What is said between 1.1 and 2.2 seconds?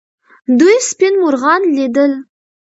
مرغان لیدل.